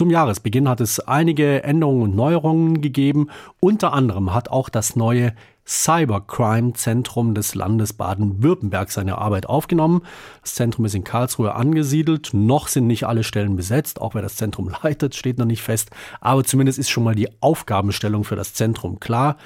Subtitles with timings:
[0.00, 3.28] Zum Jahresbeginn hat es einige Änderungen und Neuerungen gegeben.
[3.60, 5.34] Unter anderem hat auch das neue
[5.66, 10.00] Cybercrime-Zentrum des Landes Baden-Württemberg seine Arbeit aufgenommen.
[10.40, 12.30] Das Zentrum ist in Karlsruhe angesiedelt.
[12.32, 14.00] Noch sind nicht alle Stellen besetzt.
[14.00, 15.90] Auch wer das Zentrum leitet, steht noch nicht fest.
[16.22, 19.36] Aber zumindest ist schon mal die Aufgabenstellung für das Zentrum klar.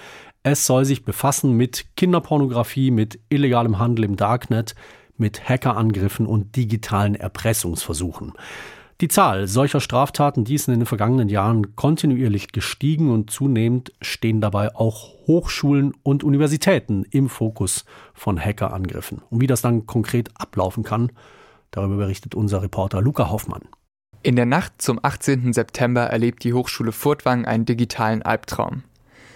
[0.44, 4.76] Es soll sich befassen mit Kinderpornografie, mit illegalem Handel im Darknet,
[5.16, 8.34] mit Hackerangriffen und digitalen Erpressungsversuchen.
[9.00, 14.40] Die Zahl solcher Straftaten, die ist in den vergangenen Jahren kontinuierlich gestiegen und zunehmend stehen
[14.40, 17.84] dabei auch Hochschulen und Universitäten im Fokus
[18.14, 19.20] von Hackerangriffen.
[19.30, 21.10] Und wie das dann konkret ablaufen kann,
[21.72, 23.62] darüber berichtet unser Reporter Luca Hoffmann.
[24.22, 25.52] In der Nacht zum 18.
[25.52, 28.84] September erlebt die Hochschule Furtwang einen digitalen Albtraum.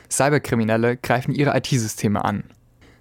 [0.09, 2.45] Cyberkriminelle greifen ihre IT-Systeme an.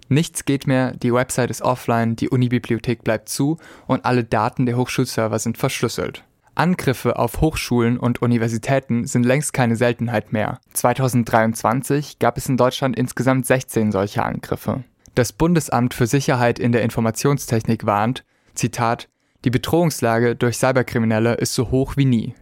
[0.08, 4.76] Nichts geht mehr, die Website ist offline, die Unibibliothek bleibt zu und alle Daten der
[4.76, 6.24] Hochschulserver sind verschlüsselt.
[6.58, 10.60] Angriffe auf Hochschulen und Universitäten sind längst keine Seltenheit mehr.
[10.72, 14.84] 2023 gab es in Deutschland insgesamt 16 solcher Angriffe.
[15.14, 19.08] Das Bundesamt für Sicherheit in der Informationstechnik warnt, Zitat,
[19.44, 22.34] die Bedrohungslage durch Cyberkriminelle ist so hoch wie nie.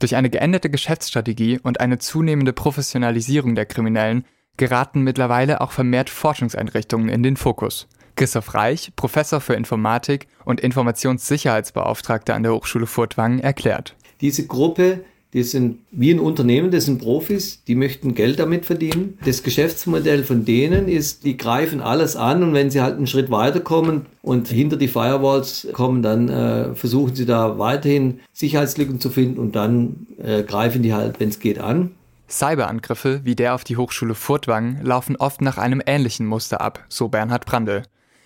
[0.00, 4.24] Durch eine geänderte Geschäftsstrategie und eine zunehmende Professionalisierung der Kriminellen
[4.56, 7.88] geraten mittlerweile auch vermehrt Forschungseinrichtungen in den Fokus.
[8.16, 13.94] Christoph Reich, Professor für Informatik und Informationssicherheitsbeauftragter an der Hochschule Furtwangen, erklärt.
[14.20, 19.18] Diese Gruppe, die sind wie ein Unternehmen, das sind Profis, die möchten Geld damit verdienen.
[19.24, 23.30] Das Geschäftsmodell von denen ist, die greifen alles an und wenn sie halt einen Schritt
[23.30, 29.38] weiterkommen und hinter die Firewalls kommen, dann äh, versuchen sie da weiterhin Sicherheitslücken zu finden
[29.38, 31.92] und dann äh, greifen die halt, wenn es geht, an.
[32.28, 37.08] Cyberangriffe wie der auf die Hochschule Furtwangen laufen oft nach einem ähnlichen Muster ab, so
[37.08, 37.82] Bernhard Brandl.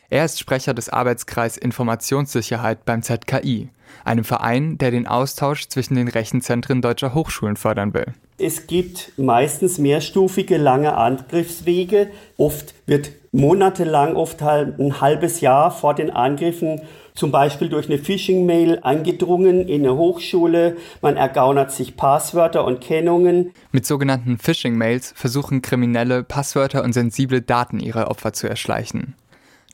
[0.09, 3.71] Er ist Sprecher des Arbeitskreis Informationssicherheit beim ZKI,
[4.05, 8.07] einem Verein, der den Austausch zwischen den Rechenzentren deutscher Hochschulen fördern will.
[8.39, 12.11] Es gibt meistens mehrstufige lange Angriffswege.
[12.37, 16.83] Oft wird monatelang, oft halt ein halbes Jahr vor den Angriffen
[17.17, 20.77] zum Beispiel durch eine Phishing-Mail eingedrungen in eine Hochschule.
[21.01, 23.53] Man ergaunert sich Passwörter und Kennungen.
[23.73, 29.15] Mit sogenannten Phishing-Mails versuchen Kriminelle, Passwörter und sensible Daten ihrer Opfer zu erschleichen.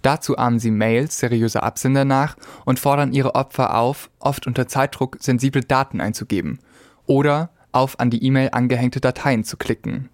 [0.02, 5.16] Dazu ahmen sie Mails seriöser Absender nach und fordern ihre Opfer auf, oft unter Zeitdruck
[5.20, 6.58] sensible Daten einzugeben
[7.06, 10.08] oder auf an die E-Mail angehängte Dateien zu klicken.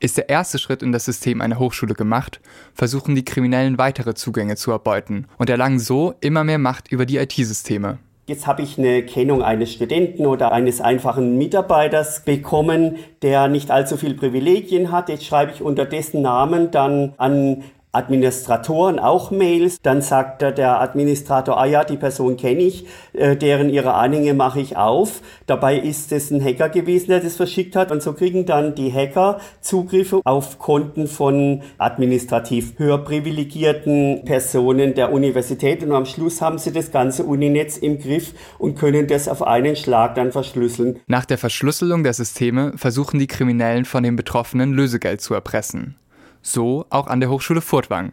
[0.00, 2.40] Ist der erste Schritt in das System einer Hochschule gemacht,
[2.74, 7.18] versuchen die Kriminellen weitere Zugänge zu erbeuten und erlangen so immer mehr Macht über die
[7.18, 7.98] IT-Systeme.
[8.26, 13.96] Jetzt habe ich eine Kennung eines Studenten oder eines einfachen Mitarbeiters bekommen, der nicht allzu
[13.96, 15.08] viel Privilegien hat.
[15.08, 19.78] Jetzt schreibe ich unter dessen Namen dann an Administratoren auch Mails.
[19.82, 24.60] Dann sagt der Administrator, ah ja, die Person kenne ich, äh, deren ihre Anhänge mache
[24.60, 25.20] ich auf.
[25.46, 27.92] Dabei ist es ein Hacker gewesen, der das verschickt hat.
[27.92, 35.12] Und so kriegen dann die Hacker Zugriffe auf Konten von administrativ höher privilegierten Personen der
[35.12, 35.82] Universität.
[35.82, 39.76] Und am Schluss haben sie das ganze Uninetz im Griff und können das auf einen
[39.76, 41.00] Schlag dann verschlüsseln.
[41.06, 45.96] Nach der Verschlüsselung der Systeme versuchen die Kriminellen von den Betroffenen Lösegeld zu erpressen.
[46.42, 48.12] So auch an der Hochschule Furtwangen.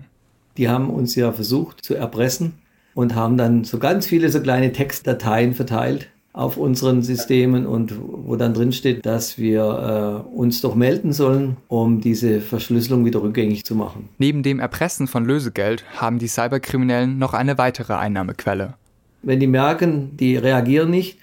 [0.58, 2.54] Die haben uns ja versucht zu erpressen
[2.94, 8.36] und haben dann so ganz viele so kleine Textdateien verteilt auf unseren Systemen und wo
[8.36, 13.66] dann drin steht, dass wir äh, uns doch melden sollen, um diese Verschlüsselung wieder rückgängig
[13.66, 14.10] zu machen.
[14.20, 18.76] Neben dem Erpressen von Lösegeld haben die Cyberkriminellen noch eine weitere Einnahmequelle.
[19.22, 21.18] Wenn die merken, die reagieren nicht,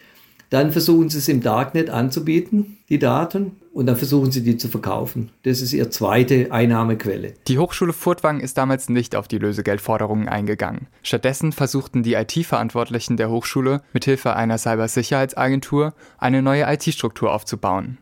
[0.50, 4.68] dann versuchen sie es im Darknet anzubieten, die Daten, und dann versuchen sie die zu
[4.68, 5.30] verkaufen.
[5.42, 7.34] Das ist ihre zweite Einnahmequelle.
[7.46, 10.86] Die Hochschule Furtwang ist damals nicht auf die Lösegeldforderungen eingegangen.
[11.02, 17.98] Stattdessen versuchten die IT-Verantwortlichen der Hochschule mithilfe einer Cybersicherheitsagentur eine neue IT-Struktur aufzubauen.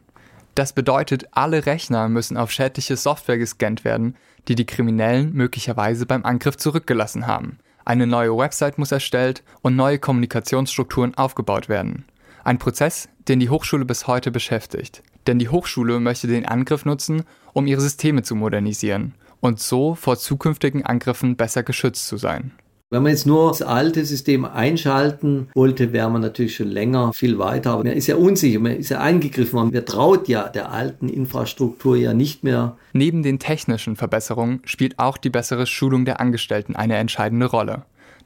[0.55, 4.15] Das bedeutet, alle Rechner müssen auf schädliche Software gescannt werden,
[4.47, 7.59] die die Kriminellen möglicherweise beim Angriff zurückgelassen haben.
[7.85, 12.05] Eine neue Website muss erstellt und neue Kommunikationsstrukturen aufgebaut werden.
[12.45, 15.03] Ein Prozess, den die Hochschule bis heute beschäftigt.
[15.27, 17.23] Denn die Hochschule möchte den Angriff nutzen,
[17.55, 22.53] um ihre Systeme zu modernisieren und so vor zukünftigen Angriffen besser geschützt zu sein.
[22.91, 27.39] Wenn man jetzt nur das alte System einschalten wollte, wäre man natürlich schon länger viel
[27.39, 27.73] weiter.
[27.73, 31.97] Aber man ist ja unsicher, man ist ja eingegriffen, man traut ja der alten Infrastruktur
[31.97, 32.77] ja nicht mehr.
[32.93, 37.85] Neben den technischen Verbesserungen spielt auch die bessere Schulung der Angestellten eine entscheidende Rolle.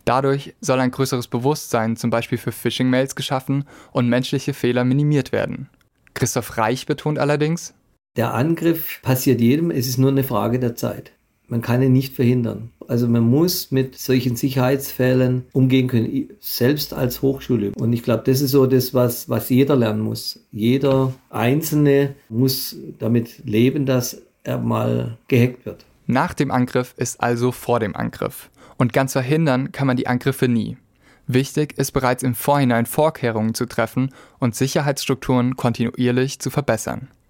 [0.09, 5.69] Dadurch soll ein größeres Bewusstsein zum Beispiel für Phishing-Mails geschaffen und menschliche Fehler minimiert werden.
[6.15, 7.75] Christoph Reich betont allerdings,
[8.17, 11.13] der Angriff passiert jedem, es ist nur eine Frage der Zeit.
[11.49, 12.71] man kann ihn nicht verhindern.
[12.87, 17.73] Also man muss mit solchen Sicherheitsfällen umgehen können, selbst als Hochschule.
[17.77, 20.41] Und ich glaube, das ist so das, was, was jeder lernen muss.
[20.53, 25.85] Jeder Einzelne muss damit leben, dass er mal gehackt wird.
[26.11, 28.49] Nach dem Angriff ist also vor dem Angriff.
[28.79, 30.79] Und ganz verhindern kann man die Angriffe nie.
[31.27, 37.09] Wichtig ist bereits im Vorhinein Vorkehrungen zu treffen und Sicherheitsstrukturen kontinuierlich zu verbessern.